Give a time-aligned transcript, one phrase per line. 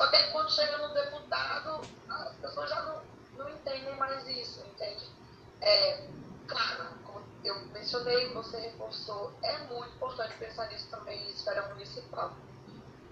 [0.00, 3.02] Só que quando chega no deputado, as pessoas já não,
[3.36, 5.06] não entendem mais isso, entende?
[5.60, 6.08] É,
[6.48, 12.34] claro, como eu mencionei, você reforçou, é muito importante pensar nisso também em esfera municipal.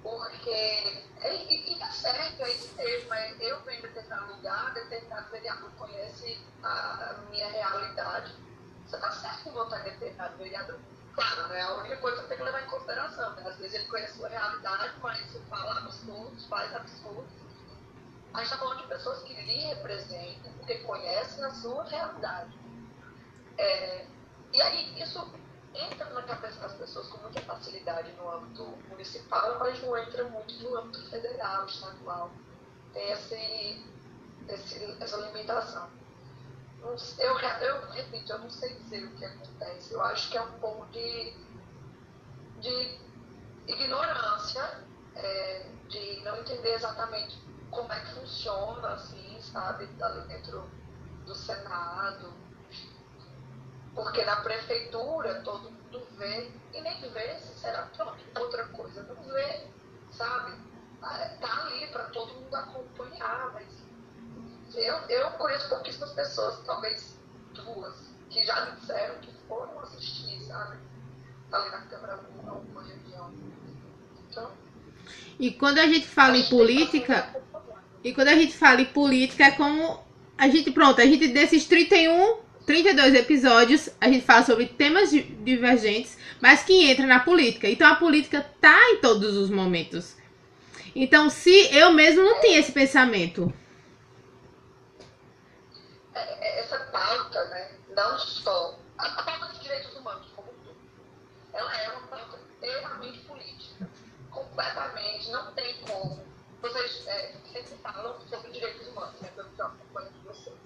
[0.03, 5.31] Porque, e, e tá certo, é isso mesmo, é, eu venho de determinado lugar, determinado
[5.31, 8.35] vereador conhece a, minha realidade.
[8.87, 10.79] Você tá certo em votar em determinado vereador
[11.19, 11.61] claro, né?
[11.63, 13.43] A única coisa que tem que levar em consideração, né?
[13.45, 17.33] Às vezes ele conhece a sua realidade, mas fala absurdos, faz absurdos.
[18.33, 22.57] A gente está falando de pessoas que lhe representam, porque conhecem a sua realidade.
[23.57, 24.07] É,
[24.53, 25.35] e aí isso
[25.75, 30.55] entra na cabeça das pessoas com muita facilidade no âmbito municipal, mas não entra muito
[30.63, 32.31] no âmbito federal, estadual.
[32.93, 33.85] Tem esse,
[34.49, 35.91] esse, essa limitação
[36.83, 39.93] eu, eu repito, eu não sei dizer o que acontece.
[39.93, 41.35] Eu acho que é um pouco de,
[42.61, 43.01] de
[43.67, 47.39] ignorância, é, de não entender exatamente
[47.71, 50.69] como é que funciona, assim, sabe, ali dentro
[51.27, 52.33] do Senado.
[53.95, 58.01] Porque na prefeitura todo mundo vê, e nem vê, sinceramente,
[58.39, 59.67] outra coisa, não vê,
[60.13, 60.57] sabe?
[61.03, 63.88] Ah, tá ali para todo mundo acompanhar, mas
[64.75, 67.19] eu, eu conheço pouquíssimas pessoas, talvez
[67.55, 67.95] duas,
[68.31, 70.77] que já me disseram que foram assistir, sabe?
[71.51, 73.33] Ali na Câmara alguma reunião.
[74.31, 74.51] Então.
[75.39, 77.37] E quando a gente fala em política.
[78.05, 80.07] E quando a gente fala em política, é como.
[80.37, 86.17] A gente, pronto, a gente desses 31, 32 episódios, a gente fala sobre temas divergentes,
[86.41, 87.69] mas que entra na política.
[87.69, 90.17] Então a política tá em todos os momentos.
[90.95, 93.53] Então, se eu mesmo não tinha esse pensamento,
[96.91, 100.77] pauta, né, não só a, pauta dos direitos humanos como tudo,
[101.53, 103.89] ela é uma pauta extremamente política,
[104.31, 106.27] completamente, não tem como.
[106.61, 110.57] Vocês é, sempre falam sobre direitos humanos, né, pelo que eu acompanho de vocês.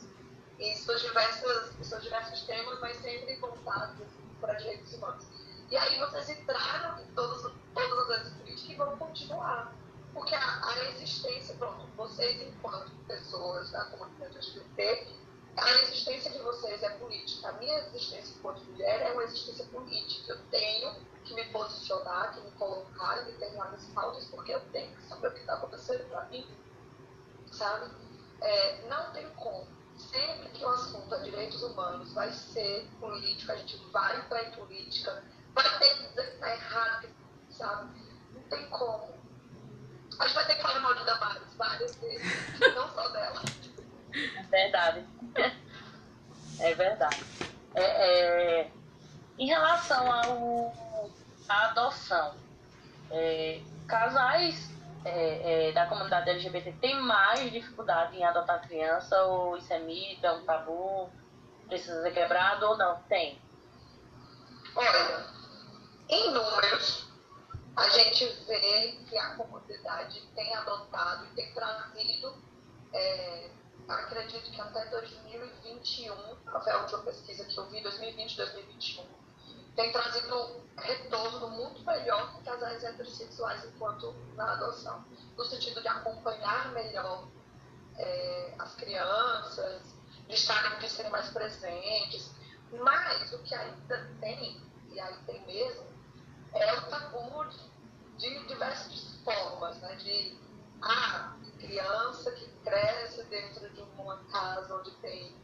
[0.58, 4.06] E suas diversas, seus diversos temas, mas sempre voltados
[4.40, 5.24] para direitos humanos.
[5.70, 9.72] E aí vocês entraram em todas, todas as políticas e vão continuar.
[10.14, 15.21] Porque a, a existência, pronto, vocês enquanto pessoas da comunidade LGBT
[15.56, 17.48] a existência de vocês é política.
[17.48, 20.32] A minha existência enquanto mulher é uma existência política.
[20.32, 25.02] Eu tenho que me posicionar, que me colocar em determinadas pautas, porque eu tenho que
[25.02, 26.46] saber o que está acontecendo para mim.
[27.50, 27.90] Sabe?
[28.40, 29.66] É, não tem como.
[29.96, 34.50] Sempre que o assunto é direitos humanos vai ser político, a gente vai entrar em
[34.52, 35.22] política,
[35.54, 37.08] vai ter que dizer que está errado,
[37.50, 37.90] sabe?
[38.32, 39.14] Não tem como.
[40.18, 43.42] A gente vai ter que falar mal de Damares várias vezes, não só dela.
[44.50, 45.06] Verdade.
[46.60, 47.24] É verdade.
[47.74, 48.70] É, é,
[49.38, 50.12] em relação
[51.48, 52.36] à adoção,
[53.10, 54.70] é, casais
[55.04, 60.24] é, é, da comunidade LGBT têm mais dificuldade em adotar criança ou isso é mito,
[60.24, 61.10] é um tabu,
[61.66, 63.02] precisa ser quebrado ou não?
[63.04, 63.40] Tem.
[64.76, 65.26] Olha,
[66.08, 67.08] em números,
[67.76, 72.36] a gente vê que a comunidade tem adotado e tem trazido
[72.92, 73.50] é,
[73.88, 76.14] acredito que até 2021,
[76.62, 79.04] foi a última pesquisa que eu vi, 2020, 2021,
[79.76, 85.04] tem trazido retorno muito melhor que casais heterossexuais enquanto na adoção,
[85.36, 87.28] no sentido de acompanhar melhor
[87.96, 89.82] é, as crianças,
[90.28, 92.30] de estarem, de serem mais presentes.
[92.72, 94.60] Mas o que ainda tem,
[94.90, 95.86] e aí tem mesmo,
[96.54, 97.22] é o tabu
[98.16, 99.94] de diversas formas, né?
[99.96, 100.38] De
[100.80, 105.34] ah, criança que cresce dentro de uma casa onde tem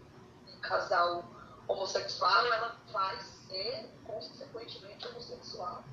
[0.46, 1.24] um casal
[1.66, 5.84] homossexual, ela vai ser, consequentemente, homossexual.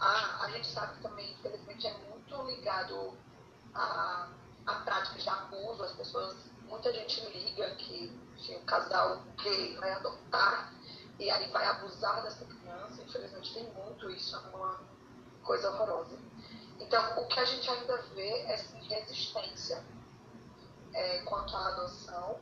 [0.00, 3.16] A, a gente sabe que também, infelizmente, é muito ligado
[3.74, 4.28] à,
[4.66, 5.82] à prática de abuso.
[5.84, 10.72] As pessoas, muita gente liga que se um casal gay vai adotar
[11.18, 13.02] e aí vai abusar dessa criança.
[13.02, 14.80] Infelizmente, tem muito isso, é uma
[15.44, 16.18] coisa horrorosa.
[16.80, 19.84] Então, o que a gente ainda vê é sim, resistência
[20.92, 22.40] é, quanto à adoção,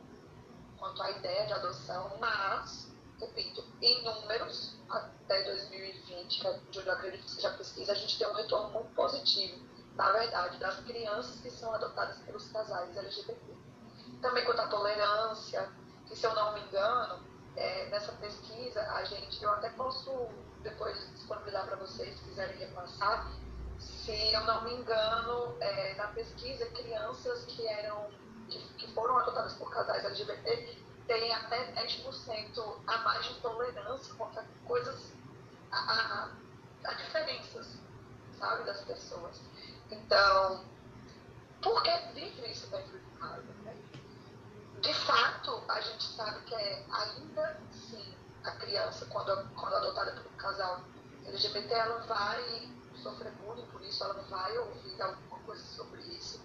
[0.77, 6.91] quanto à ideia de adoção, mas, repito, em números, até 2020, que é onde eu
[6.91, 9.63] acredito que seja pesquisa, a gente tem um retorno muito positivo,
[9.95, 13.37] na verdade, das crianças que são adotadas pelos casais LGBT.
[14.21, 15.69] Também quanto à tolerância,
[16.07, 17.23] que se eu não me engano,
[17.55, 20.29] é, nessa pesquisa, a gente, eu até posso
[20.61, 23.29] depois disponibilizar para vocês, se quiserem repassar,
[23.79, 28.09] se eu não me engano, é, na pesquisa, crianças que eram
[28.49, 30.77] que, que foram adotadas por casais LGBT
[31.07, 35.13] têm até 10% a mais de tolerância contra coisas,
[35.71, 36.29] a, a,
[36.85, 37.79] a diferenças,
[38.37, 39.41] sabe, das pessoas.
[39.89, 40.65] Então,
[41.61, 43.53] por que vive isso dentro de casa?
[43.63, 43.75] Né?
[44.81, 50.31] De fato, a gente sabe que é ainda sim a criança, quando, quando adotada por
[50.31, 50.81] um casal
[51.25, 52.69] LGBT, ela vai
[53.01, 56.41] sofrer bullying por isso, ela vai ouvir alguma coisa sobre isso.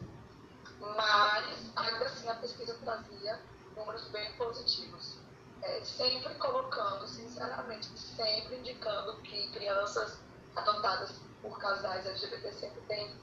[0.80, 3.40] Mas, ainda assim, a pesquisa trazia
[3.76, 5.18] números bem positivos.
[5.62, 10.18] É, sempre colocando, sinceramente, sempre indicando que crianças
[10.54, 13.16] adotadas por casais LGBT sempre têm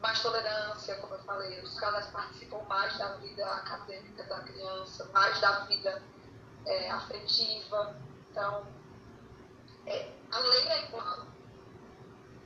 [0.00, 5.40] mais tolerância, como eu falei, os casais participam mais da vida acadêmica da criança, mais
[5.40, 6.02] da vida
[6.66, 7.96] é, afetiva.
[8.30, 8.66] Então,
[9.86, 11.26] é, a lei é igual,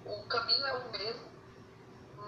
[0.09, 1.29] o caminho é o mesmo,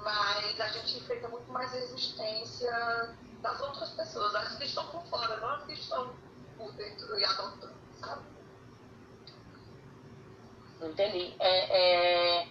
[0.03, 5.37] mas a gente enfrenta muito mais resistência das outras pessoas, as que estão por fora,
[5.38, 6.15] não as que estão
[6.56, 8.23] por dentro e adotando, sabe?
[10.82, 11.35] Entendi.
[11.38, 12.49] É, é,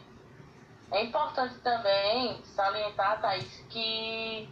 [0.92, 4.50] é importante também salientar, Thaís, que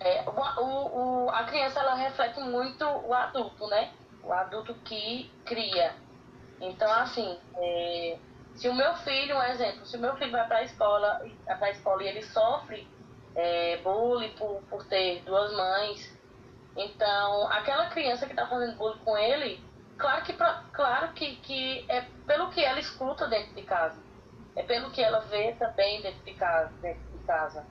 [0.00, 3.92] é, o, o, a criança ela reflete muito o adulto, né?
[4.22, 5.94] O adulto que cria.
[6.60, 8.18] Então, assim, é,
[8.54, 11.66] se o meu filho, um exemplo, se o meu filho vai para a escola, para
[11.66, 12.86] a escola e ele sofre
[13.34, 16.18] é, bullying por, por ter duas mães,
[16.76, 19.64] então aquela criança que está fazendo bullying com ele,
[19.96, 20.32] claro que,
[20.72, 24.00] claro que, que é pelo que ela escuta dentro de casa,
[24.54, 26.72] é pelo que ela vê também dentro de casa.
[26.80, 27.66] Dentro de casa.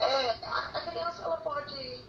[0.00, 2.04] É, a criança ela pode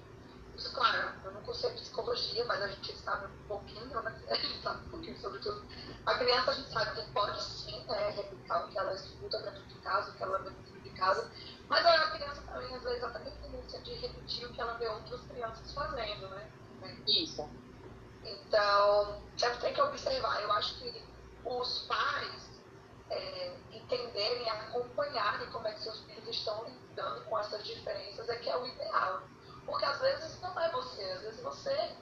[0.69, 4.21] claro, eu não consigo psicologia, mas a gente sabe um pouquinho, né?
[4.29, 5.65] A gente sabe um pouquinho sobre tudo.
[6.05, 9.65] A criança, a gente sabe que pode sim né, replicar o que ela escuta dentro
[9.67, 11.31] de casa, o que ela vê dentro de casa,
[11.67, 14.87] mas a criança também, às vezes, ela tem tendência de repetir o que ela vê
[14.87, 16.51] outras crianças fazendo, né?
[17.07, 17.49] Isso.
[18.23, 20.41] Então, sempre tem que observar.
[20.41, 21.05] Eu acho que
[21.43, 22.61] os pais
[23.09, 28.49] é, entenderem, acompanharem como é que seus filhos estão lidando com essas diferenças é que
[28.49, 29.23] é o ideal.
[29.71, 31.95] Porque às vezes não é você, às vezes você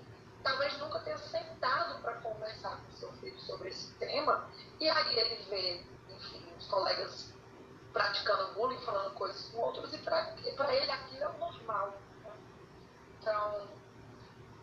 [0.44, 4.50] talvez nunca tenha sentado para conversar com seu filho sobre esse tema,
[4.80, 7.31] e aí ele vê, enfim, os colegas
[7.94, 11.94] praticando bullying, falando coisas com outros, e para ele aquilo é normal.
[12.24, 12.31] Né?
[13.19, 13.68] Então,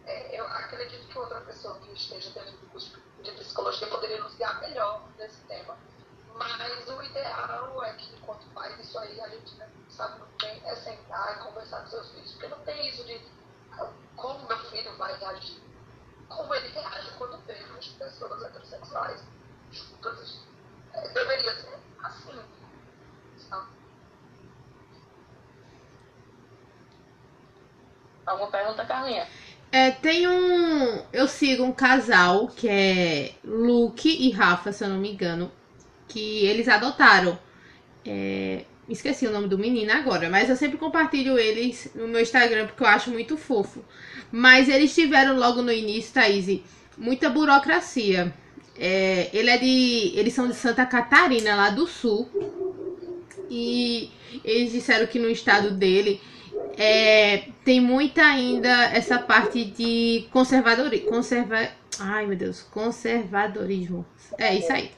[0.05, 4.35] é, eu acredito que outra pessoa que esteja dentro do curso de psicologia poderia nos
[4.35, 5.79] guiar melhor nesse tema.
[6.37, 10.63] Mas o ideal é que, enquanto pai, isso aí a gente né, sabe muito bem,
[10.67, 12.33] é sentar e conversar com seus filhos.
[12.33, 13.21] Porque não tem isso de
[13.73, 15.63] ah, como meu filho vai reagir.
[16.29, 19.23] Como ele reage quando vê as pessoas heterossexuais
[19.73, 20.41] juntas.
[20.93, 22.41] É, deveria ser assim.
[23.39, 23.67] Sabe?
[28.27, 29.27] Alguma pergunta, Carlinha?
[29.73, 31.03] É, tem um.
[31.13, 35.51] Eu sigo um casal que é Luke e Rafa, se eu não me engano
[36.09, 37.39] que eles adotaram.
[38.05, 42.67] É, esqueci o nome do menino agora, mas eu sempre compartilho eles no meu Instagram
[42.67, 43.85] porque eu acho muito fofo.
[44.31, 46.61] Mas eles tiveram logo no início, Thaís,
[46.97, 48.33] muita burocracia.
[48.79, 52.29] É, ele é de, eles são de Santa Catarina, lá do sul.
[53.49, 54.11] E
[54.45, 56.21] eles disseram que no estado dele
[56.77, 61.09] é, tem muita ainda essa parte de conservadorismo.
[61.09, 61.69] Conserva,
[61.99, 64.05] ai meu Deus, conservadorismo.
[64.39, 64.91] É isso aí.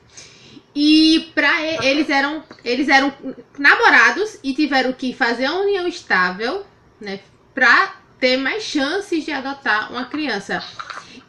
[0.81, 3.13] E para eles eram eles eram
[3.59, 6.65] namorados e tiveram que fazer a união estável,
[7.01, 7.19] né,
[7.53, 10.63] para ter mais chances de adotar uma criança.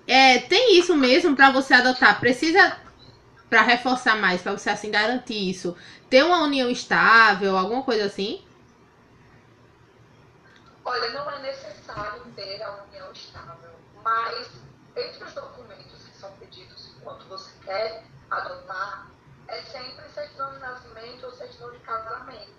[0.06, 2.78] É, tem isso mesmo para você adotar, precisa
[3.50, 5.76] para reforçar mais, para você assim garantir isso,
[6.12, 8.46] ter uma união estável, alguma coisa assim?
[10.86, 13.72] Olha, não é necessário ter a união estável,
[14.04, 14.48] mas
[14.96, 19.09] entre os documentos que são pedidos enquanto você quer adotar,
[19.50, 22.54] é sempre certidão de nascimento ou certidão de casamento.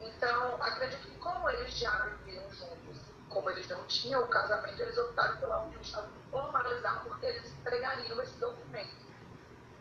[0.00, 4.96] Então, acredito que como eles já viviam juntos, como eles não tinham o casamento, eles
[4.96, 8.94] optaram pela união estável formalizar porque eles entregariam esse documento.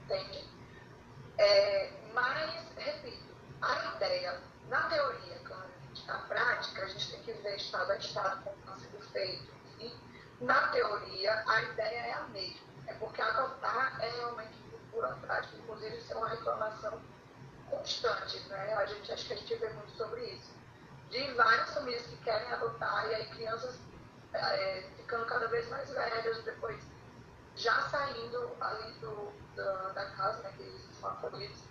[0.03, 0.49] Entende?
[1.37, 5.33] É, mas, repito, a ideia, na teoria,
[6.07, 9.53] na prática, a gente tem que ver estado a estado como está sendo feito.
[9.79, 9.95] E,
[10.41, 12.73] na teoria, a ideia é a mesma.
[12.87, 14.62] É porque adotar é realmente
[14.93, 17.01] burocrático, inclusive isso é uma reclamação
[17.69, 18.73] constante, né?
[18.75, 20.51] A gente acho que a gente vê muito sobre isso.
[21.09, 23.79] De várias famílias que querem adotar e aí crianças
[24.33, 26.83] é, ficando cada vez mais velhas, depois
[27.55, 31.63] já saindo ali do, da, da casa, né, que eles são acolhidos,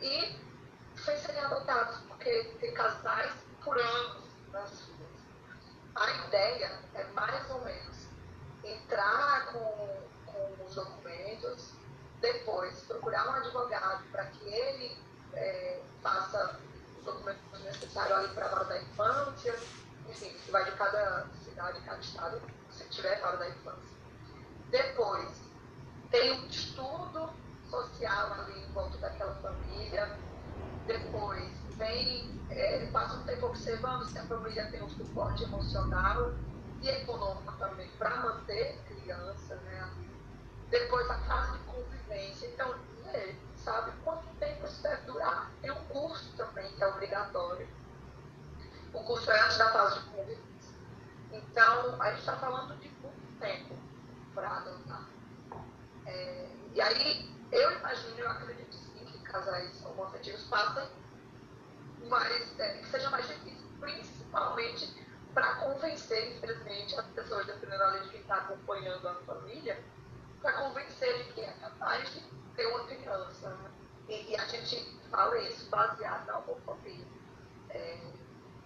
[0.00, 0.38] e
[0.96, 3.32] sem serem adotados, porque tem casais
[3.64, 5.10] por anos nas filhas.
[5.94, 8.08] A ideia é mais ou menos
[8.64, 11.74] entrar com, com os documentos,
[12.22, 14.96] depois procurar um advogado para que ele
[15.34, 16.58] é, faça
[17.04, 19.58] documentos necessários ali para a vara da infância,
[20.08, 23.96] enfim, isso vai de cada cidade, cada estado, se tiver vara da infância.
[24.70, 25.30] Depois,
[26.10, 27.30] tem um estudo
[27.68, 30.16] social ali em volta daquela família.
[30.86, 36.32] Depois, vem, é, passa um tempo observando se a família tem um suporte emocional
[36.80, 39.90] e econômico também para manter a criança, né?
[40.70, 41.64] Depois, a fase de
[42.12, 42.46] convivência.
[42.48, 42.74] Então,
[43.06, 45.50] é, sabe quanto tempo isso deve durar?
[45.60, 47.68] Tem um curso também que é obrigatório.
[48.92, 50.42] O curso é antes da fase de convivência.
[51.32, 53.74] Então, a gente está falando de muito tempo
[54.34, 55.08] para adotar.
[56.06, 60.88] É, e aí, eu imagino, eu acredito sim que casais homoafetivos passem,
[62.08, 65.02] mas é, que seja mais difícil, principalmente
[65.32, 69.82] para convencer, infelizmente, as pessoas, dependendo ali de quem está acompanhando a família,
[70.42, 72.20] para convencer de que é capaz de
[72.56, 73.48] ter uma criança.
[73.48, 73.70] Né?
[74.08, 77.06] E, e, a gente fala isso baseado na homofobia,
[77.70, 77.98] é,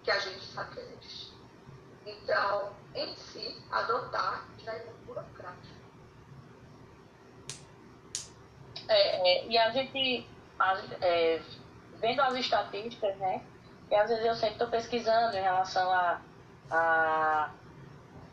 [0.03, 1.37] que a gente sabe que existe.
[2.05, 5.77] Então, em si, adotar já é muito burocrático.
[8.89, 10.27] É, é, e a gente,
[11.01, 11.41] é,
[11.99, 13.45] vendo as estatísticas, né?
[13.91, 16.21] E às vezes eu sempre estou pesquisando em relação a,
[16.71, 17.51] a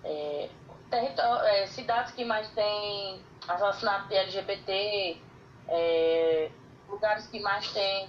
[0.04, 0.48] é,
[0.92, 5.20] é, cidades que mais têm assassinato de LGBT,
[5.68, 6.50] é,
[6.88, 8.08] lugares que mais tem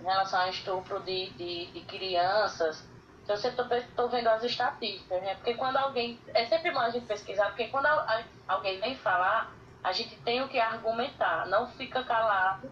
[0.00, 2.88] em relação a estupro de, de, de crianças.
[3.22, 5.34] Então, eu sempre estou vendo as estatísticas, né?
[5.36, 6.18] Porque quando alguém.
[6.34, 9.52] É sempre bom a gente pesquisar, porque quando a, a, alguém vem falar,
[9.84, 12.70] a gente tem o que argumentar, não fica calado,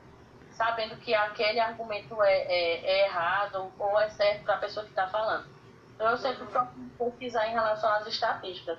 [0.52, 4.90] sabendo que aquele argumento é, é, é errado ou é certo para a pessoa que
[4.90, 5.46] está falando.
[5.94, 8.78] Então, eu sempre procuro pesquisar em relação às estatísticas.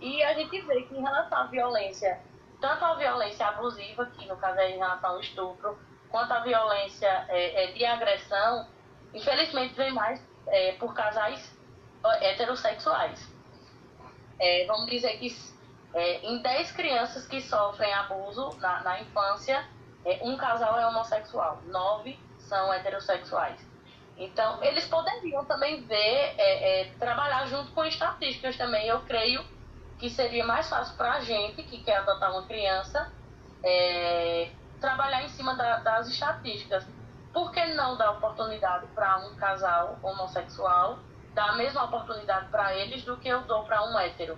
[0.00, 2.20] E a gente vê que em relação à violência
[2.60, 5.78] tanto a violência abusiva, que no caso é em relação ao estupro,
[6.10, 8.68] quanto a violência é, é, de agressão,
[9.14, 11.56] infelizmente vem mais é, por casais
[12.20, 13.28] heterossexuais.
[14.38, 15.34] É, vamos dizer que
[15.94, 19.66] é, em 10 crianças que sofrem abuso na, na infância,
[20.04, 23.68] é, um casal é homossexual, 9 são heterossexuais.
[24.16, 29.42] Então, eles poderiam também ver, trabalhar junto com estatísticas também, eu creio,
[30.00, 33.12] que seria mais fácil para a gente que quer adotar uma criança
[33.62, 36.86] é, trabalhar em cima da, das estatísticas.
[37.32, 40.98] Por que não dar oportunidade para um casal homossexual,
[41.34, 44.36] dar a mesma oportunidade para eles do que eu dou para um hétero?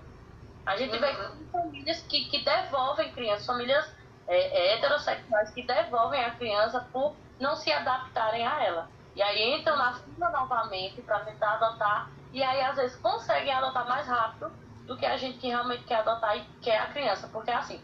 [0.66, 1.00] A gente uhum.
[1.00, 1.14] vê
[1.50, 3.88] famílias que, que devolvem crianças, famílias
[4.28, 8.88] é, heterossexuais que devolvem a criança por não se adaptarem a ela.
[9.14, 13.87] E aí entram na fila novamente para tentar adotar, e aí às vezes conseguem adotar
[13.88, 14.52] mais rápido
[14.86, 17.28] do que a gente que realmente quer adotar e quer a criança.
[17.28, 17.80] Porque assim,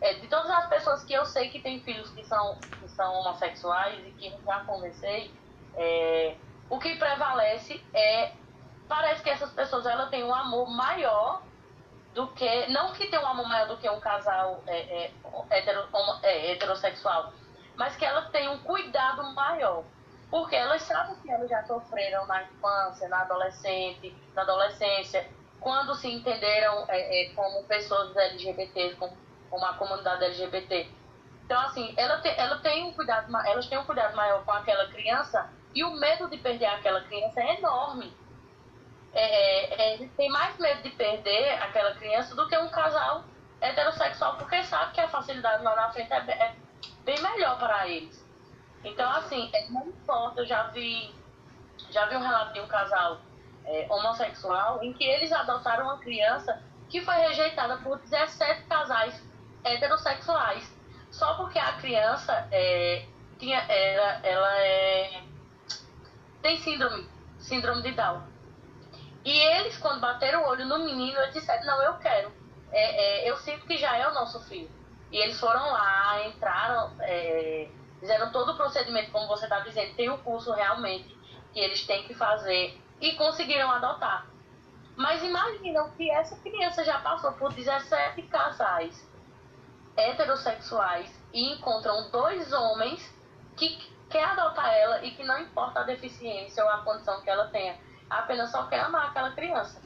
[0.00, 3.14] é, de todas as pessoas que eu sei que têm filhos que são, que são
[3.14, 5.30] homossexuais e que já conversei,
[5.76, 6.36] é,
[6.68, 8.32] o que prevalece é.
[8.88, 11.42] Parece que essas pessoas ela têm um amor maior
[12.14, 12.66] do que.
[12.68, 15.12] Não que tem um amor maior do que um casal é, é,
[15.52, 15.88] hetero,
[16.22, 17.32] é, heterossexual,
[17.76, 19.84] mas que ela tem um cuidado maior.
[20.28, 25.28] Porque elas sabem que elas já sofreram na infância, na adolescente, na adolescência,
[25.60, 29.16] quando se entenderam é, é, como pessoas LGBTs, como,
[29.50, 30.88] como a comunidade LGBT.
[31.44, 34.86] Então, assim, ela, te, ela tem um cuidado, elas têm um cuidado maior com aquela
[34.88, 38.12] criança e o medo de perder aquela criança é enorme.
[39.12, 43.24] É, é, tem mais medo de perder aquela criança do que um casal
[43.60, 46.54] heterossexual, porque sabe que a facilidade lá na frente é, é
[47.04, 48.24] bem melhor para eles.
[48.84, 51.12] Então, assim, é, não importa, eu já vi,
[51.90, 53.20] já vi um relato de um casal
[53.64, 59.22] é, homossexual, em que eles adotaram uma criança que foi rejeitada por 17 casais
[59.64, 60.70] heterossexuais,
[61.10, 63.04] só porque a criança é,
[63.38, 65.22] tinha, ela, ela é,
[66.42, 68.22] tem síndrome, síndrome de Down.
[69.24, 72.32] E eles, quando bateram o olho no menino, eles disseram, não, eu quero.
[72.72, 74.70] É, é, eu sinto que já é o nosso filho.
[75.12, 80.08] E eles foram lá, entraram, é, fizeram todo o procedimento, como você está dizendo, tem
[80.08, 81.18] o um curso realmente
[81.52, 84.26] que eles têm que fazer e conseguiram adotar.
[84.96, 89.08] Mas imaginam que essa criança já passou por 17 casais
[89.96, 93.14] heterossexuais e encontram dois homens
[93.56, 97.48] que quer adotar ela e que não importa a deficiência ou a condição que ela
[97.48, 97.78] tenha,
[98.08, 99.80] apenas só quer amar aquela criança.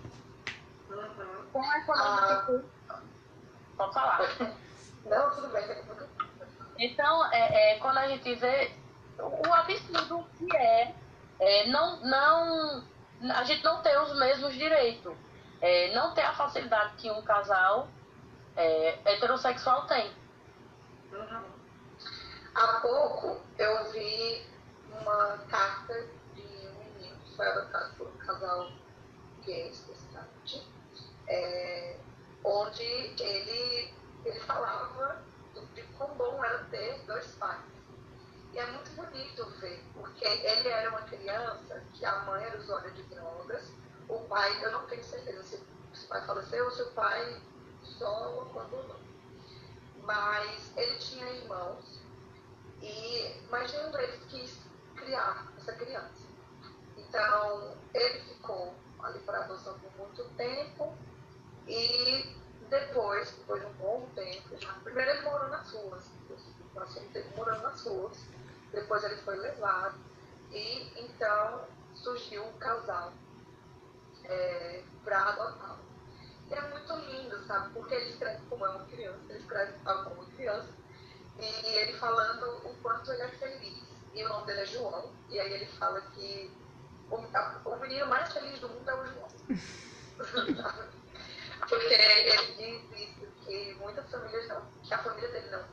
[0.90, 1.47] Uhum.
[1.52, 3.00] Com a economia ah.
[3.76, 4.21] Pode falar.
[5.04, 5.64] Não, tudo bem.
[6.78, 8.73] Então, é, é, quando a gente vê
[9.18, 10.94] o absurdo que é,
[11.38, 12.85] é não, não
[13.31, 15.14] a gente não tem os mesmos direitos.
[15.61, 17.88] É, não tem a facilidade que um casal
[18.57, 20.12] é, heterossexual tem.
[21.12, 21.45] Uhum.
[22.54, 24.47] Há pouco eu vi
[24.90, 25.95] uma carta
[26.35, 26.54] de
[27.37, 28.71] foi adotado por um casal
[29.45, 30.66] gay, especificamente,
[31.26, 31.99] é,
[32.45, 33.93] onde ele,
[34.25, 35.23] ele falava
[35.75, 37.74] de quão bom era ter dois pais.
[38.54, 42.92] E é muito bonito ver, porque ele era uma criança que a mãe era usuária
[42.92, 43.73] de drogas,
[44.08, 45.56] o pai, eu não tenho certeza se
[46.04, 47.42] o pai faleceu ou se o pai
[47.82, 49.00] só abandonou.
[50.04, 52.00] Mas ele tinha irmãos,
[52.80, 54.61] e, mas nenhum deles quis
[54.94, 56.23] criar essa criança.
[56.96, 60.96] Então, ele ficou ali para adoção por muito tempo,
[61.66, 62.37] e
[62.70, 66.08] depois, depois de um bom tempo, já, primeiro ele morou nas ruas,
[66.73, 68.34] passou um tempo morando nas ruas,
[68.94, 69.98] depois ele foi levado,
[70.52, 73.12] e então surgiu um casal
[74.24, 75.84] é, para adotá-lo.
[76.50, 77.72] É muito lindo, sabe?
[77.72, 80.68] Porque ele escreve como é uma criança, ele escreve como criança,
[81.40, 83.82] e ele falando o quanto ele é feliz.
[84.14, 86.52] E o nome dele é João, e aí ele fala que
[87.10, 89.28] o, o menino mais feliz do mundo é o João.
[91.68, 95.64] Porque ele diz isso, que muitas famílias não, que a família dele não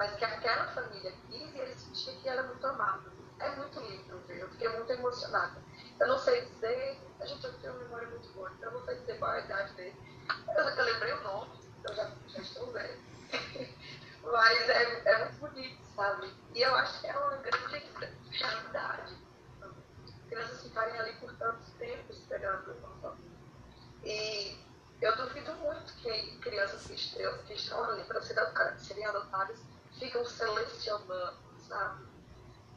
[0.00, 3.12] mas que aquela família quis e ele sentia que era muito amado.
[3.38, 5.60] É muito lindo eu fiquei muito emocionada.
[6.00, 8.86] Eu não sei dizer, a gente já tem uma memória muito boa, então eu não
[8.86, 9.96] sei dizer qual é a idade dele.
[10.56, 11.50] Eu, eu lembrei o nome,
[11.86, 12.98] eu já, já estou velho.
[14.24, 16.34] mas é, é muito bonito, sabe?
[16.54, 19.18] E eu acho que é uma grande realidade.
[20.30, 23.38] Crianças ficarem ali por tanto tempo esperando uma família.
[24.02, 24.58] E
[25.02, 29.69] eu duvido muito que crianças que estão, que estão ali para serem adotadas
[30.00, 31.34] ficam selecionando,
[31.68, 32.04] sabe?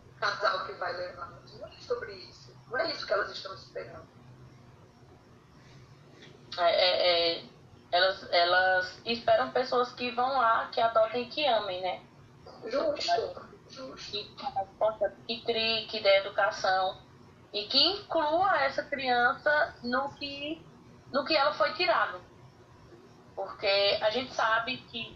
[0.09, 1.31] O casal que vai levar.
[1.59, 2.55] Não é sobre isso.
[2.69, 4.07] Não é isso que elas estão esperando.
[6.57, 7.45] É, é, é,
[7.91, 12.03] elas, elas esperam pessoas que vão lá, que adotem e que amem, né?
[12.65, 13.53] Justo.
[13.69, 14.11] Justo.
[14.11, 14.35] Que,
[15.27, 17.01] que crie, que dê educação
[17.51, 20.63] e que inclua essa criança no que
[21.11, 22.19] no que ela foi tirado.
[23.35, 25.15] Porque a gente sabe que,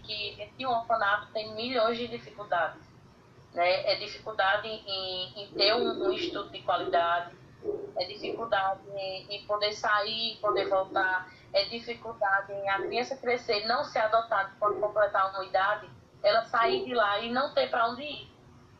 [0.58, 2.82] que um orfanato tem milhões de dificuldades.
[3.54, 3.92] Né?
[3.92, 7.36] É dificuldade em, em ter um, um, estudo de qualidade,
[7.96, 13.84] é dificuldade em, em poder sair, poder voltar, é dificuldade em a criança crescer, não
[13.84, 15.90] ser adotada quando completar uma idade,
[16.24, 18.32] ela sair de lá e não ter para onde ir.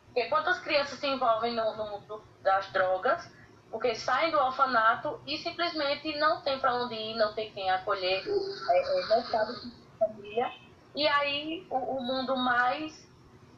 [0.06, 3.32] Porque quantas crianças se envolvem no mundo das drogas
[3.72, 8.24] porque saem do orfanato e simplesmente não tem para onde ir, não tem quem acolher,
[8.26, 10.52] é, é, não sabe família.
[10.96, 13.08] E aí o, o mundo mais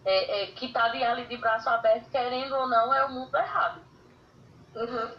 [0.05, 3.81] é, é, que está ali de braço aberto, querendo ou não, é o mundo errado.
[4.75, 5.11] Uhum.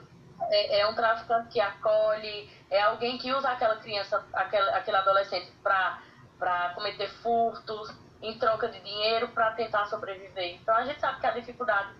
[0.42, 5.52] É, é, um traficante que acolhe, é alguém que usa aquela criança, aquele, aquele adolescente
[5.62, 10.56] para cometer furtos em troca de dinheiro para tentar sobreviver.
[10.56, 11.90] Então a gente sabe que a dificuldade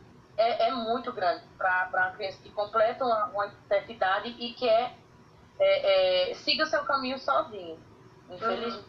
[0.41, 4.97] é, é muito grande para a criança que completa uma, uma certa idade e quer
[5.59, 7.79] é, é, siga o seu caminho sozinho,
[8.31, 8.85] infelizmente.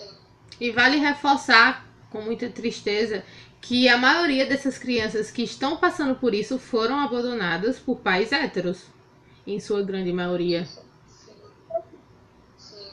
[0.00, 0.16] Uhum.
[0.58, 3.22] E vale reforçar com muita tristeza
[3.60, 8.86] que a maioria dessas crianças que estão passando por isso foram abandonadas por pais héteros,
[9.46, 10.64] em sua grande maioria.
[10.64, 11.34] Sim.
[12.56, 12.92] Sim.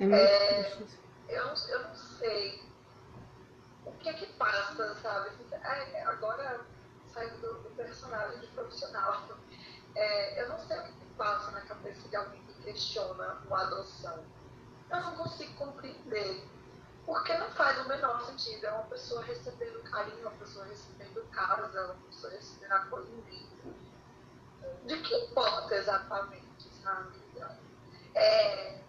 [0.00, 0.78] É muito é,
[1.28, 2.63] eu, eu não sei
[4.04, 5.30] que é que passa, sabe?
[5.50, 6.60] É, agora
[7.12, 9.26] saindo do, do, personagem de profissional,
[9.94, 14.22] é, eu não sei o que passa na cabeça de alguém que questiona uma adoção.
[14.90, 16.44] Eu não consigo compreender.
[17.06, 18.64] Porque não faz o menor sentido.
[18.66, 23.74] É uma pessoa recebendo carinho, uma pessoa recebendo casa, uma pessoa recebendo acolhimento.
[24.84, 27.24] De que importa exatamente, sabe?
[28.14, 28.80] É, é,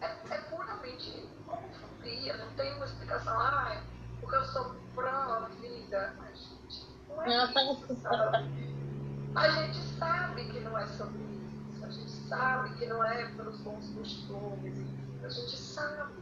[0.00, 3.38] é puramente homofobia, não tem uma explicação.
[3.38, 3.82] Ah,
[4.32, 6.14] porque eu sou pró-vida.
[6.18, 8.72] A gente não é isso, sabe?
[9.34, 11.84] A gente sabe que não é sobre isso.
[11.84, 14.78] A gente sabe que não é pelos bons costumes.
[15.22, 16.12] A gente sabe.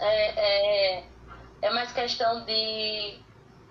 [0.00, 1.04] É, é,
[1.62, 3.20] é mais questão de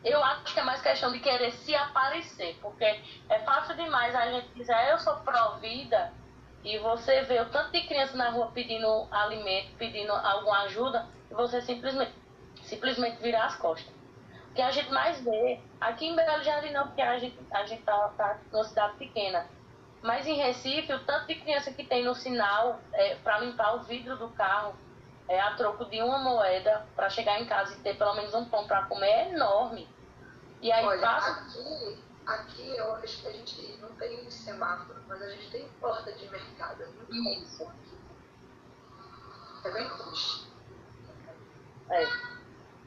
[0.04, 2.86] eu acho que é mais questão de querer se aparecer, porque
[3.30, 6.12] é fácil demais a gente dizer, ah, eu sou pró-vida,
[6.64, 11.36] e você vê o tanto de criança na rua pedindo alimento, pedindo alguma ajuda, e
[11.36, 12.14] você simplesmente
[12.72, 13.94] simplesmente virar as costas.
[14.50, 17.66] O que a gente mais vê, aqui em Belo Jardim não, porque a gente a
[17.66, 19.46] gente tá, tá numa cidade pequena,
[20.02, 23.84] mas em Recife, o tanto de criança que tem no sinal é, para limpar o
[23.84, 24.74] vidro do carro
[25.28, 28.46] é, a troco de uma moeda para chegar em casa e ter pelo menos um
[28.46, 29.88] pão para comer é enorme.
[30.62, 31.32] E aí Olha, passa...
[31.32, 36.12] aqui, aqui eu acho que a gente não tem semáforo, mas a gente tem porta
[36.14, 36.84] de mercado.
[36.84, 37.72] É Isso.
[39.64, 40.52] É bem triste.
[41.90, 42.31] É.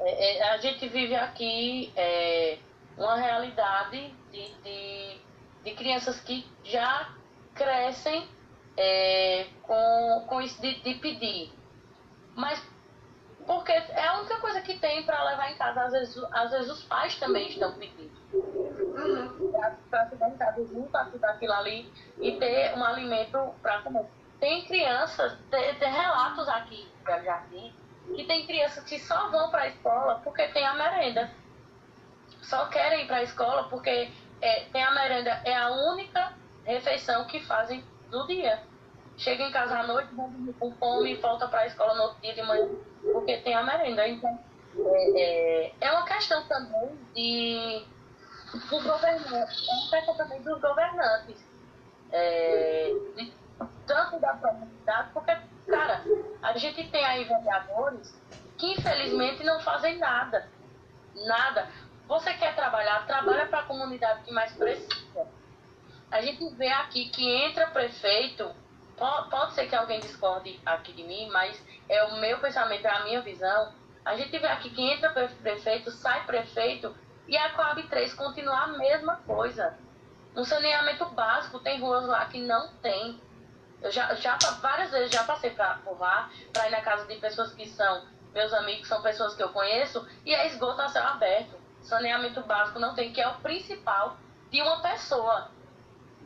[0.00, 2.58] É, é, a gente vive aqui é,
[2.96, 5.20] uma realidade de, de,
[5.64, 7.14] de crianças que já
[7.54, 8.26] crescem
[8.76, 11.52] é, com, com isso de, de pedir.
[12.34, 12.60] Mas
[13.46, 15.82] porque é a única coisa que tem para levar em casa.
[15.82, 18.14] Às vezes, às vezes os pais também estão pedindo.
[19.90, 24.06] Para ficar em casa junto, ajudar aquilo ali e ter um alimento para comer.
[24.40, 27.74] Tem crianças, tem, tem relatos aqui no Jardim,
[28.14, 31.30] que tem crianças que só vão para a escola porque tem a merenda.
[32.42, 36.32] Só querem ir para a escola porque é, tem a merenda, é a única
[36.64, 38.62] refeição que fazem do dia.
[39.16, 40.08] Chega em casa à noite,
[40.58, 42.68] com fome e volta para a escola no outro dia de manhã
[43.12, 44.06] porque tem a merenda.
[44.08, 44.38] Então,
[44.76, 47.84] é, é, é uma questão também de,
[48.52, 51.44] dos governantes, é uma questão também dos governantes.
[52.12, 53.32] É, de,
[53.86, 55.36] tanto da comunidade, porque,
[55.68, 56.04] cara,
[56.44, 58.14] a gente tem aí vereadores
[58.58, 60.46] que infelizmente não fazem nada.
[61.14, 61.68] Nada.
[62.06, 65.26] Você quer trabalhar, trabalha para a comunidade que mais precisa.
[66.10, 68.54] A gente vê aqui que entra prefeito,
[69.30, 73.04] pode, ser que alguém discorde aqui de mim, mas é o meu pensamento, é a
[73.04, 73.72] minha visão.
[74.04, 76.94] A gente vê aqui que entra prefeito, sai prefeito
[77.26, 79.78] e a Coab 3 continua a mesma coisa.
[80.34, 83.18] No saneamento básico, tem ruas lá que não tem.
[83.84, 87.16] Eu já, já várias vezes já passei pra, por lá para ir na casa de
[87.16, 91.04] pessoas que são meus amigos, são pessoas que eu conheço, e é esgoto a céu
[91.04, 91.54] aberto.
[91.82, 94.16] Saneamento básico não tem, que é o principal
[94.50, 95.50] de uma pessoa.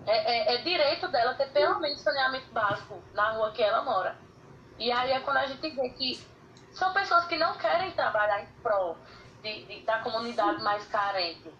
[0.07, 4.17] É, é, é direito dela ter pelo menos saneamento básico na rua que ela mora.
[4.79, 6.25] E aí é quando a gente vê que
[6.71, 8.97] são pessoas que não querem trabalhar em prol
[9.43, 11.53] de, de, da comunidade mais carente.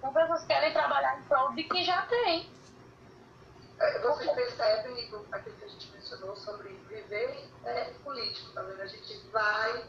[0.00, 2.50] São pessoas que querem trabalhar em prol de quem já tem.
[3.80, 8.80] É, vocês percebem aquilo que a gente mencionou sobre viver é, político, tá vendo?
[8.80, 9.84] A gente vai.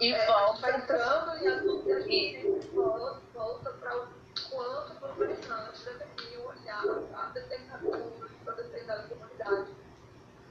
[0.00, 0.60] E é, volta.
[0.60, 4.08] vai entrando e a, gente volta, volta para o
[4.50, 9.82] quanto governantes deveriam olhar para determinado público, para determinada comunidade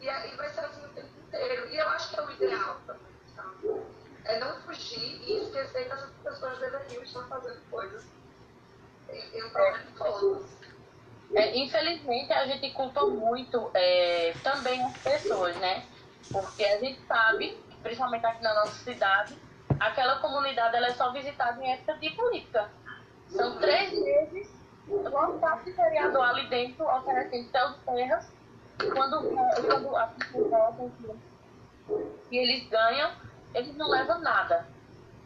[0.02, 1.70] e aí vai ser assim o tempo inteiro.
[1.70, 3.82] E eu acho que é o ideal também, sabe?
[4.26, 8.04] É não fugir e esquecer que essas pessoas deveriam estar fazendo coisas
[9.10, 10.61] em prol de todos.
[11.34, 15.84] É, infelizmente, a gente culpa muito é, também as pessoas, né?
[16.32, 19.38] Porque a gente sabe, principalmente aqui na nossa cidade,
[19.80, 22.70] aquela comunidade ela é só visitada em época de política.
[23.28, 24.50] São três meses,
[24.88, 28.32] lotado de vereador ali dentro, oferecendo seus terras
[28.90, 30.76] quando, quando a pessoa
[32.32, 33.12] e eles ganham,
[33.54, 34.66] eles não levam nada.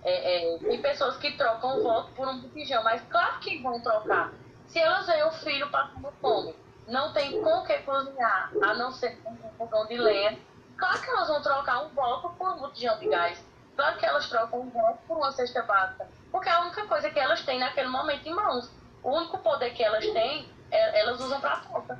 [0.04, 3.80] É, é, tem pessoas que trocam o voto por um botijão, mas claro que vão
[3.82, 4.32] trocar.
[4.68, 6.56] Se elas veem o filho passando fome,
[6.88, 10.38] não tem com que cozinhar, a não ser com um fogão de lenha,
[10.78, 13.44] claro que elas vão trocar um voto por um botijão de gás.
[13.76, 17.10] Claro que elas trocam um voto por uma cesta básica, porque é a única coisa
[17.10, 18.72] que elas têm naquele momento em mãos.
[19.04, 22.00] O único poder que elas têm é, elas usam para troca.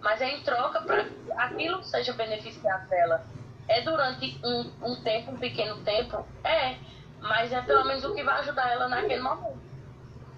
[0.00, 3.24] Mas é em troca para que aquilo seja beneficiado dela.
[3.68, 6.26] É durante um, um tempo, um pequeno tempo?
[6.44, 6.76] É.
[7.20, 9.58] Mas é pelo menos o que vai ajudar ela naquele momento.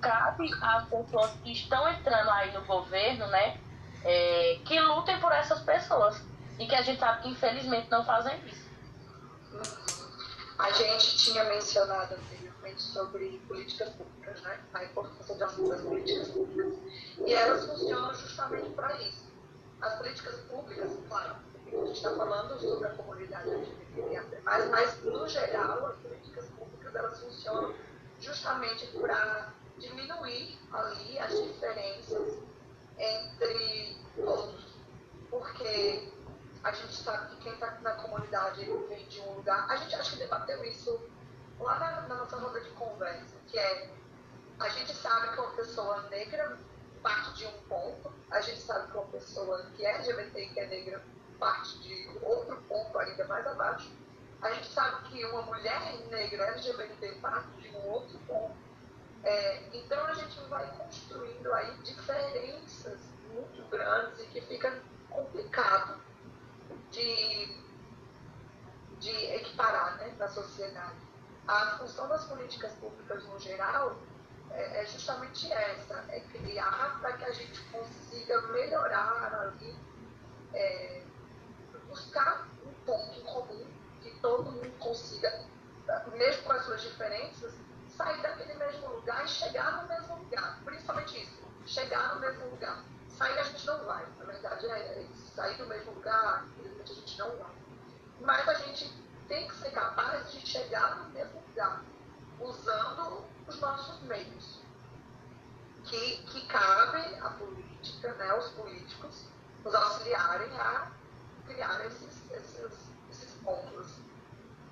[0.00, 3.58] Cabe às pessoas que estão entrando aí no governo, né?
[4.04, 6.22] É, que lutem por essas pessoas.
[6.58, 8.68] E que a gente sabe que infelizmente não fazem isso.
[10.58, 14.61] A gente tinha mencionado anteriormente sobre políticas públicas, né?
[14.74, 16.74] A importância das políticas públicas.
[17.24, 19.28] E elas funcionam justamente para isso.
[19.80, 25.28] As políticas públicas, claro, a gente está falando sobre a comunidade LGBT, mas, mas no
[25.28, 27.74] geral as políticas públicas elas funcionam
[28.18, 32.38] justamente para diminuir ali as diferenças
[32.98, 34.66] entre todos.
[35.30, 36.12] Porque
[36.64, 39.70] a gente sabe que quem está na comunidade vem de um lugar.
[39.70, 41.00] A gente acho que debateu isso
[41.60, 43.90] lá na, na nossa roda de conversa, que é
[44.58, 46.58] a gente sabe que uma pessoa negra
[47.00, 50.60] parte de um ponto, a gente sabe que uma pessoa que é LGBT e que
[50.60, 51.04] é negra
[51.38, 53.90] parte de outro ponto ainda mais abaixo.
[54.42, 58.67] A gente sabe que uma mulher negra LGBT parte de um outro ponto.
[59.24, 63.00] É, então a gente vai construindo aí diferenças
[63.33, 66.00] muito grandes e que fica complicado
[66.90, 67.57] de,
[68.98, 70.96] de equiparar né, na sociedade.
[71.46, 73.96] A função das políticas públicas no geral
[74.50, 79.76] é, é justamente essa, é criar para que a gente consiga melhorar ali,
[80.54, 81.02] é,
[81.88, 83.66] buscar um ponto em comum,
[84.02, 85.44] que todo mundo consiga,
[86.12, 87.54] mesmo com as suas diferenças,
[87.98, 90.61] sair daquele mesmo lugar e chegar no mesmo lugar.
[90.64, 92.84] Principalmente isso, chegar no mesmo lugar.
[93.08, 95.34] Sair a gente não vai, na verdade é isso.
[95.34, 96.44] Sair do mesmo lugar,
[96.80, 97.50] a gente não vai.
[98.20, 98.88] Mas a gente
[99.26, 101.82] tem que ser capaz de chegar no mesmo lugar,
[102.40, 104.61] usando os nossos meios
[105.84, 109.24] que, que cabe à política, né, aos políticos,
[109.64, 110.92] nos auxiliarem a
[111.46, 113.98] criar esses, esses, esses pontos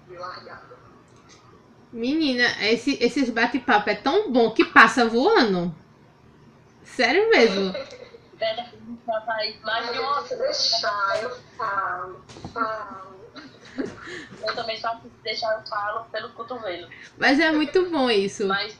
[0.06, 0.95] de largada.
[1.92, 5.74] Menina, esse, esses bate-papo é tão bom que passa voando.
[6.82, 7.72] Sério mesmo.
[9.92, 13.16] de uma deixar, eu falo, falo.
[14.46, 16.88] Eu também só se deixar eu falo pelo cotovelo.
[17.18, 18.46] Mas é muito bom isso.
[18.46, 18.78] Mas,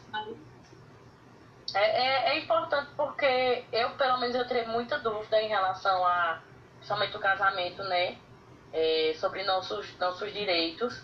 [1.75, 6.40] é, é, é, importante porque eu, pelo menos, eu tenho muita dúvida em relação a
[6.81, 8.16] somente o casamento, né?
[8.73, 11.03] É, sobre nossos, nossos direitos.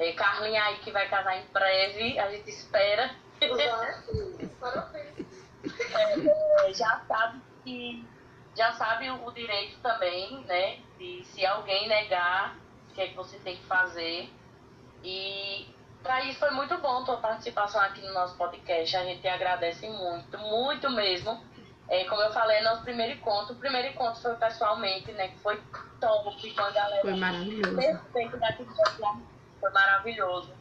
[0.00, 3.14] É, Carlinha aí que vai casar em breve, a gente espera.
[6.66, 8.02] é, já sabe que
[8.56, 10.78] já sabe o direito também, né?
[10.98, 12.56] De se alguém negar,
[12.88, 14.32] o que é que você tem que fazer.
[15.04, 15.68] E
[16.02, 18.96] para isso foi muito bom tua participação aqui no nosso podcast.
[18.96, 21.44] A gente agradece muito, muito mesmo.
[21.90, 23.52] É, como eu falei, nosso primeiro encontro.
[23.52, 25.28] O primeiro encontro foi pessoalmente, né?
[25.28, 25.60] Que foi
[26.00, 27.02] top com a galera.
[27.02, 27.76] Foi maravilhoso.
[27.76, 28.64] Perfeito daqui
[29.60, 30.52] Foi maravilhoso.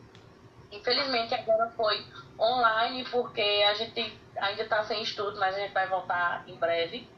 [0.72, 2.06] Infelizmente agora foi
[2.40, 7.10] online, porque a gente ainda está sem estudo, mas a gente vai voltar em breve.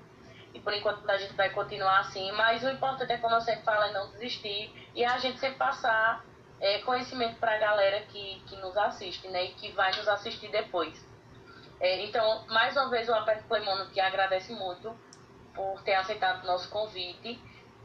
[0.54, 2.32] E por enquanto a gente vai continuar assim.
[2.34, 4.72] Mas o importante é, como eu sempre falo, é não desistir.
[4.96, 6.24] E a gente sempre passar
[6.60, 9.46] é, conhecimento para a galera que, que nos assiste, né?
[9.46, 11.06] E que vai nos assistir depois.
[11.80, 14.96] É, então, mais uma vez, o Aperto Clemono que agradece muito
[15.54, 17.40] por ter aceitado o nosso convite.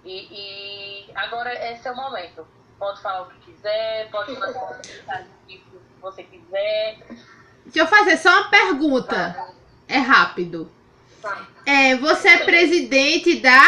[0.04, 2.46] E, e agora é seu momento.
[2.78, 5.64] Pode falar o que quiser, pode fazer o que
[6.00, 6.98] você quiser.
[7.64, 9.54] Deixa eu fazer só uma pergunta.
[9.88, 10.70] É rápido.
[11.64, 13.60] É, você é presidente da.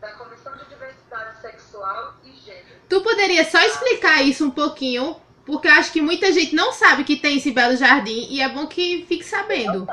[0.00, 2.80] Da Comissão de Diversidade Sexual e Gênero.
[2.88, 5.20] Tu poderia só explicar isso um pouquinho?
[5.44, 8.48] Porque eu acho que muita gente não sabe que tem esse belo jardim e é
[8.48, 9.86] bom que fique sabendo.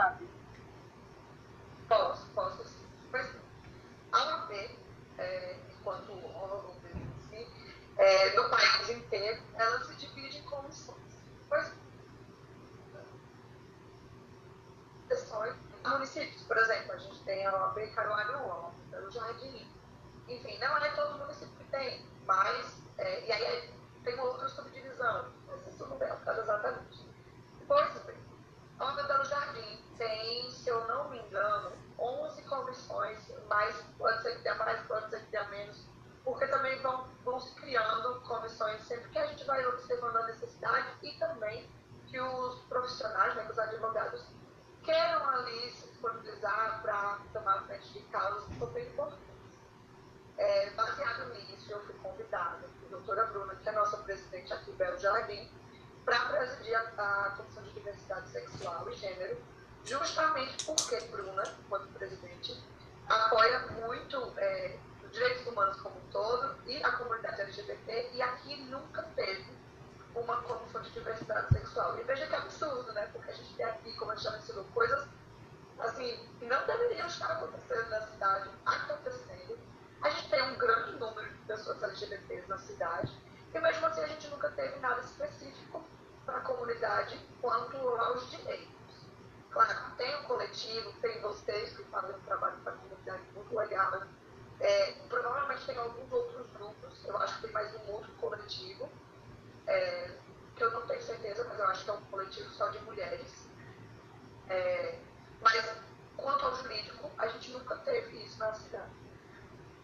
[1.88, 2.86] Posso, posso sim.
[3.12, 3.28] Pois,
[4.12, 4.52] a OAB,
[5.20, 6.74] é, enquanto órgão
[8.04, 10.98] é, no país inteiro, ela se divide em comissões.
[11.50, 11.72] Pois,
[16.04, 16.44] municípios.
[16.44, 19.68] Por exemplo, a gente tem a OAB Caruaru, o Jardim.
[20.28, 22.82] Enfim, não é todo município que tem, mas.
[22.98, 25.32] É, e aí tem outra subdivisão.
[25.48, 27.08] Mas isso não é o caso exatamente.
[27.68, 28.18] Pois bem,
[28.80, 34.36] a OAB Belo Jardim tem, se eu não me engano, 11 comissões, mais pode ser
[34.36, 35.86] que tenha mais, pode ser que tenha menos,
[36.24, 40.88] porque também vão, vão se criando comissões sempre que a gente vai observando a necessidade
[41.02, 41.70] e também
[42.08, 44.26] que os profissionais, né, que os advogados
[44.84, 49.24] queiram ali se disponibilizar para tomar frente de causas que são bem importantes.
[50.38, 54.72] É, baseado nisso, eu fui convidada, a doutora Bruna, que é a nossa presidente aqui
[54.72, 55.50] em Belo Jardim,
[56.04, 59.38] para presidir a, a Comissão de Diversidade Sexual e Gênero,
[59.86, 62.62] justamente porque Bruna, enquanto presidente,
[63.08, 68.64] apoia muito é, os direitos humanos como um todo e a comunidade LGBT, e aqui
[68.64, 69.64] nunca teve
[70.16, 72.00] uma comissão de diversidade sexual.
[72.00, 73.10] E veja que absurdo, né?
[73.12, 75.08] Porque a gente tem aqui, como a gente já mencionou, coisas
[75.80, 79.58] assim, que não deveriam estar acontecendo na cidade, acontecendo.
[80.02, 83.12] A gente tem um grande número de pessoas LGBTs na cidade,
[83.54, 85.84] e mesmo assim a gente nunca teve nada específico
[86.26, 88.68] para a comunidade quanto aos direitos.
[89.50, 93.92] Claro, tem um coletivo, tem vocês que fazem um trabalho para a comunidade muito legal.
[93.92, 94.08] Né?
[94.60, 98.90] É, provavelmente tem alguns outros grupos, eu acho que tem mais um outro coletivo,
[99.68, 100.12] é,
[100.56, 103.48] que eu não tenho certeza, mas eu acho que é um coletivo só de mulheres.
[104.50, 105.00] É,
[105.42, 105.78] mas,
[106.18, 108.92] quanto ao jurídico, a gente nunca teve isso na cidade.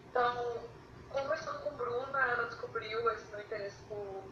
[0.08, 0.68] Então,
[1.10, 4.24] conversando com Bruna, ela descobriu esse meu interesse por,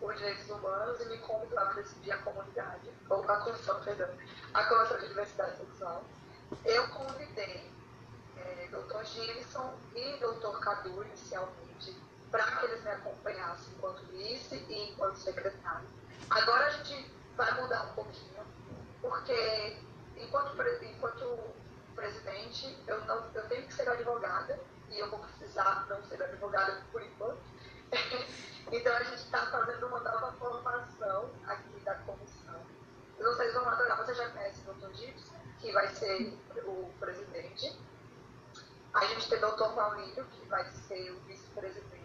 [0.00, 4.08] por direitos humanos e me convidou a presidir a comunidade, ou a comissão, perdão,
[4.54, 6.04] a comissão de diversidade sexual.
[6.64, 7.70] Eu convidei
[8.36, 9.04] é, Dr.
[9.04, 10.58] Gilson e Dr.
[10.60, 11.96] Cadu, inicialmente,
[12.30, 15.88] para que eles me acompanhassem enquanto vice e enquanto secretário.
[16.30, 18.44] Agora a gente vai mudar um pouquinho,
[19.00, 19.76] porque
[20.16, 21.54] enquanto, enquanto
[21.94, 24.58] presidente, eu, não, eu tenho que ser advogada,
[24.90, 27.40] e eu vou precisar não ser advogada por enquanto.
[28.72, 32.60] então a gente está fazendo uma nova formação aqui da comissão.
[33.18, 34.94] Vocês vão adorar, você já conhece o Dr.
[34.94, 37.78] Gibson, que vai ser o presidente.
[38.92, 39.74] A gente tem o Dr.
[39.74, 41.95] Maurílio, que vai ser o vice-presidente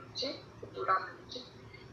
[0.60, 1.46] futuramente.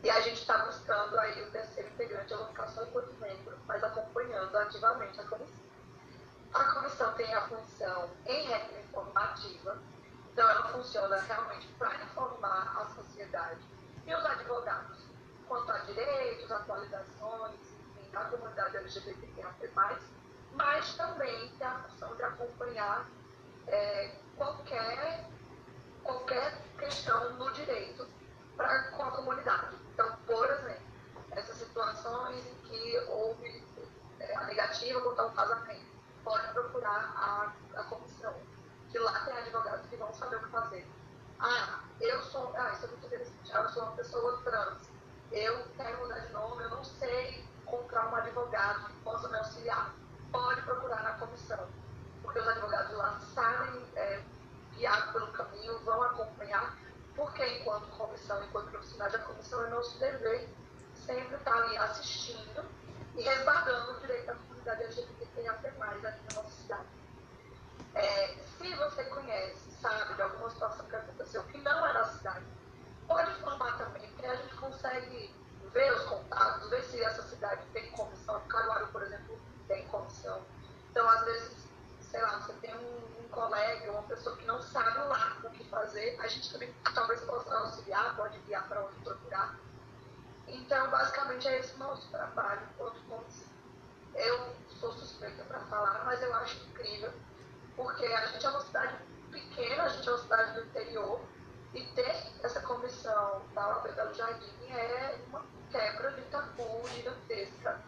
[0.02, 3.58] E a gente está buscando aí o terceiro integrante, eu vou ficar só enquanto membro,
[3.66, 5.64] mas acompanhando ativamente a comissão.
[6.54, 9.78] A comissão tem a função em regra informativa,
[10.32, 13.60] então ela funciona realmente para informar a sociedade
[14.06, 14.98] e os advogados
[15.46, 17.54] quanto a direitos, atualizações,
[17.96, 19.52] enfim, da comunidade LGBTQIA+,
[20.52, 23.06] mas também tem a função de acompanhar
[23.66, 25.28] é, qualquer,
[26.08, 28.08] qualquer questão no direito
[28.56, 29.76] pra, com a comunidade.
[29.92, 30.88] Então, por exemplo,
[31.32, 33.62] essas situações em que houve
[34.18, 35.86] é, a negativa contra o casamento,
[36.24, 38.34] pode procurar a, a comissão,
[38.90, 40.88] que lá tem advogados que vão saber o que fazer.
[41.40, 44.88] Ah, eu sou, ah, isso é muito interessante, ah, eu sou uma pessoa trans,
[45.30, 49.94] eu quero mudar de nome, eu não sei encontrar um advogado que possa me auxiliar.
[50.32, 51.68] Pode procurar na comissão,
[52.22, 54.22] porque os advogados lá sabem é,
[54.78, 55.26] guiar pelo
[56.48, 56.76] acompanhar,
[57.14, 60.48] porque enquanto comissão, enquanto profissionais da comissão, é nosso dever
[60.94, 62.64] sempre estar ali assistindo
[63.16, 66.86] e resguardando o direito da comunidade LGBTQIA+, aqui na nossa cidade.
[67.94, 72.44] É, se você conhece, sabe de alguma situação que aconteceu que não é na cidade,
[73.06, 75.34] pode informar também, porque a gente consegue
[75.72, 78.40] ver os contatos, ver se essa cidade tem comissão.
[78.48, 80.42] Caruaru, por exemplo, tem comissão.
[80.90, 81.68] Então, às vezes,
[82.00, 85.64] sei lá, você tem um, um colega, uma pessoa que não sabe lá o que
[85.68, 89.58] fazer, a gente também talvez possa auxiliar, pode guiar para onde procurar.
[90.46, 92.98] Então, basicamente, é esse nosso trabalho enquanto.
[94.14, 97.12] Eu sou suspeita para falar, mas eu acho incrível,
[97.76, 98.96] porque a gente é uma cidade
[99.30, 101.20] pequena, a gente é uma cidade do interior,
[101.74, 107.80] e ter essa comissão da UAB Belo Jardim é uma quebra de tabu gigantesca.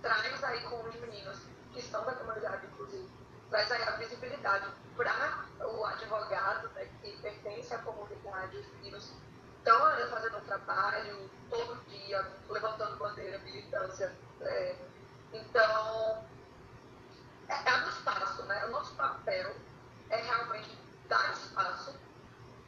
[0.00, 1.38] Traz aí com os meninos
[1.72, 3.10] que são da comunidade, inclusive,
[3.50, 9.12] traz aí a visibilidade para o advogado né, que pertence à comunidade, os meninos
[9.58, 9.80] estão
[10.10, 14.12] fazendo um trabalho todo dia, levantando bandeira, militância.
[14.40, 14.76] É,
[15.32, 16.24] então,
[17.48, 18.66] é, é do espaço, né?
[18.66, 19.56] O nosso papel
[20.10, 20.78] é realmente
[21.08, 21.94] dar espaço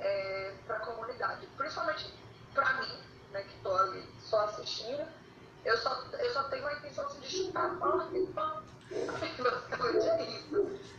[0.00, 1.46] é, para a comunidade.
[1.56, 2.12] Principalmente
[2.54, 5.06] para mim, né, que estou ali só assistindo,
[5.64, 8.62] eu só, eu só tenho a intenção assim, de chutar a bola e pão.
[8.88, 10.95] Basicamente é isso.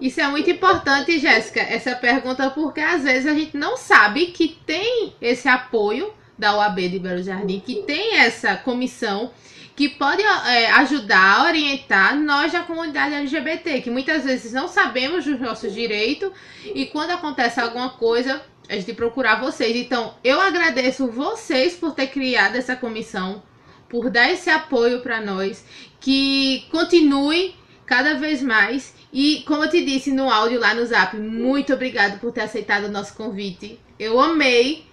[0.00, 4.48] Isso é muito importante, Jéssica, essa pergunta, porque às vezes a gente não sabe que
[4.66, 9.32] tem esse apoio da OAB de Belo Jardim, que tem essa comissão
[9.74, 15.40] que pode é, ajudar, orientar nós da comunidade LGBT, que muitas vezes não sabemos dos
[15.40, 16.32] nossos direitos
[16.64, 19.76] e quando acontece alguma coisa, a gente procurar vocês.
[19.76, 23.42] Então, eu agradeço vocês por ter criado essa comissão,
[23.88, 25.64] por dar esse apoio para nós,
[26.00, 27.54] que continue
[27.86, 28.94] cada vez mais.
[29.12, 32.84] E como eu te disse no áudio lá no Zap, muito obrigado por ter aceitado
[32.84, 33.80] o nosso convite.
[33.98, 34.86] Eu amei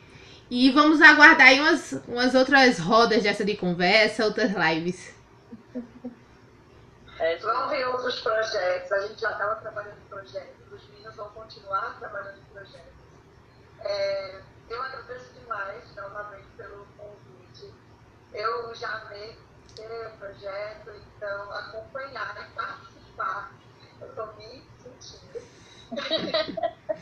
[0.49, 5.13] e vamos aguardar aí umas, umas outras rodas dessa de conversa, outras lives.
[7.19, 8.91] É, vão ver outros projetos.
[8.91, 10.71] A gente já estava trabalhando em projetos.
[10.71, 12.93] Os meninos vão continuar trabalhando em projetos.
[13.79, 16.84] É, eu agradeço demais, novamente, pelo.
[18.35, 19.39] Eu já amei
[19.77, 23.49] ter o projeto, então acompanhar e participar.
[24.01, 25.41] Eu estou me sentindo.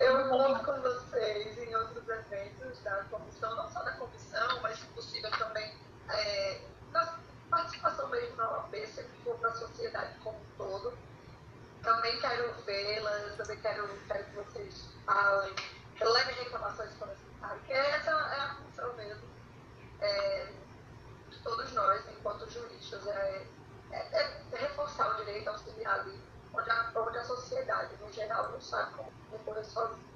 [0.00, 4.86] Eu conto com vocês em outros eventos da comissão, não só da comissão, mas se
[4.86, 5.72] possível também
[6.10, 6.60] é,
[6.90, 10.98] na participação mesmo na OAB, se for para a sociedade como um todo.
[11.84, 15.54] Também quero vê-las, também quero, quero que vocês falem,
[16.00, 19.32] levem reclamações quando necessário, porque essa é a função mesmo
[20.02, 20.46] é,
[21.30, 23.46] de todos nós, enquanto juristas, é,
[23.92, 26.20] é, é reforçar o direito, auxiliar ali,
[26.52, 28.94] onde a, onde a sociedade, no geral, não sabe
[29.62, 30.12] como sozinho.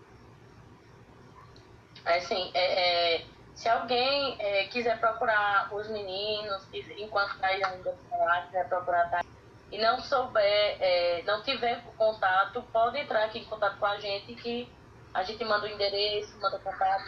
[2.05, 6.67] É assim, é, é, se alguém é, quiser procurar os meninos,
[6.99, 9.25] enquanto tá ainda lá, quiser procurar tá,
[9.73, 14.35] e não souber, é, não tiver contato, pode entrar aqui em contato com a gente
[14.35, 14.73] que
[15.13, 17.05] a gente manda o endereço, manda contato,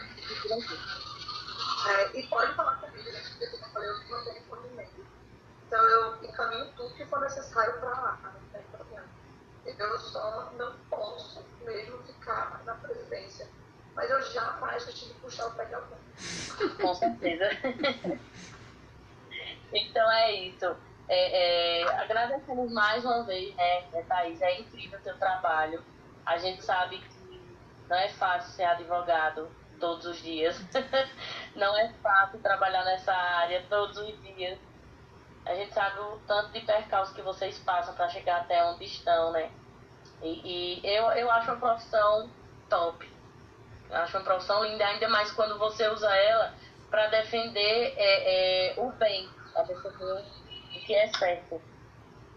[1.88, 3.22] é, e pode falar comigo, né?
[3.28, 4.36] Porque eu falei, eu não tenho
[4.80, 5.04] e
[5.66, 8.37] Então eu encaminho tudo que for necessário para lá, problema.
[9.76, 13.48] Eu só não posso mesmo ficar na presidência.
[13.94, 15.98] Mas eu jamais tive que puxar o pé de alguém.
[16.80, 17.50] Com certeza.
[19.72, 20.76] então é isso.
[21.08, 24.40] É, é, agradecemos mais uma vez, né, Thaís?
[24.40, 25.82] É incrível o teu trabalho.
[26.24, 27.18] A gente sabe que
[27.88, 30.56] não é fácil ser advogado todos os dias.
[31.56, 34.58] não é fácil trabalhar nessa área todos os dias.
[35.46, 39.32] A gente sabe o tanto de percalços que vocês passam para chegar até onde estão,
[39.32, 39.50] né?
[40.22, 42.30] E, e, eu, eu acho uma profissão
[42.68, 43.10] top.
[43.90, 46.54] Eu acho uma profissão linda, ainda mais quando você usa ela
[46.90, 51.60] para defender é, é, o bem, para defender o que é certo.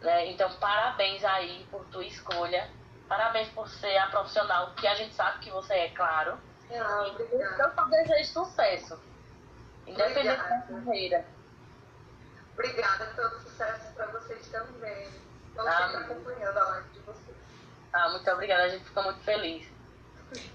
[0.01, 0.27] Né?
[0.31, 2.69] Então, parabéns aí por tua escolha.
[3.07, 6.37] Parabéns por ser a profissional que a gente sabe que você é, claro.
[6.71, 8.99] Ah, eu só desejo sucesso.
[9.85, 10.67] independente da Obrigada.
[10.85, 11.25] carreira.
[12.53, 15.07] Obrigada, todo sucesso para vocês também.
[15.49, 17.30] Estou Ah, sempre acompanhando a live de vocês.
[17.93, 19.67] Ah, muito obrigada, a gente fica muito feliz.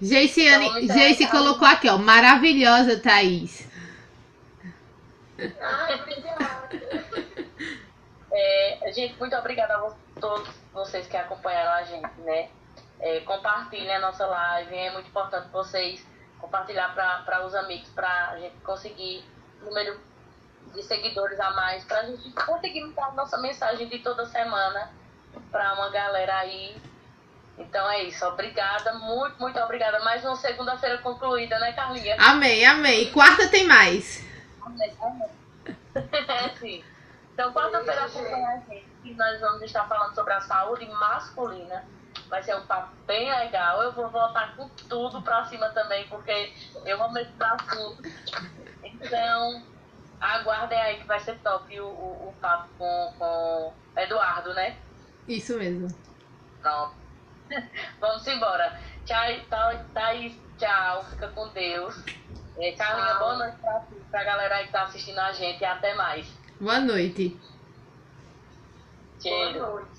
[0.01, 1.99] Geiciane, Então, colocou aqui, ó.
[1.99, 3.68] Maravilhosa, Thaís.
[5.39, 6.68] Ai, obrigada.
[8.39, 12.51] É, gente, muito obrigada a todos vocês que acompanharam a gente, né?
[13.01, 16.07] É, compartilhem a nossa live, é muito importante vocês
[16.39, 19.24] compartilhar para os amigos, para a gente conseguir
[19.62, 19.99] número
[20.74, 24.91] de seguidores a mais, para a gente conseguir mandar a nossa mensagem de toda semana
[25.51, 26.76] para uma galera aí.
[27.59, 30.00] Então é isso, obrigada, muito, muito obrigada.
[30.00, 32.16] Mais uma segunda-feira concluída, né, Carlinha?
[32.18, 33.04] Amém, amém.
[33.04, 34.24] E quarta tem mais.
[36.61, 36.84] Sim.
[37.32, 41.84] Então, quarta-feira acompanha a gente, que nós vamos estar falando sobre a saúde masculina.
[42.28, 43.82] Vai ser um papo bem legal.
[43.82, 46.52] Eu vou voltar com tudo pra cima também, porque
[46.84, 48.02] eu amo esse assunto.
[48.82, 49.62] Então,
[50.20, 54.76] aguardem aí que vai ser top o, o, o papo com, com Eduardo, né?
[55.28, 55.88] Isso mesmo.
[56.62, 57.05] Pronto.
[58.01, 58.80] Vamos embora.
[59.05, 59.20] Tchau,
[59.94, 60.34] Thaís.
[60.59, 61.05] Tchau.
[61.11, 61.94] Fica com Deus.
[62.59, 63.18] É, Carlinha, Tchau.
[63.18, 65.61] boa noite pra, pra galera aí que tá assistindo a gente.
[65.61, 66.26] E até mais.
[66.61, 67.28] Boa noite.
[67.28, 69.61] Boa Cheiro.
[69.61, 69.95] noite.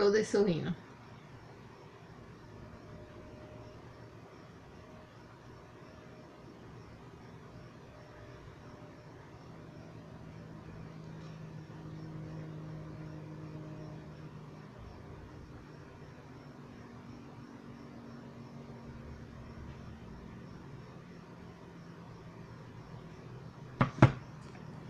[0.00, 0.74] Todas sorrindo.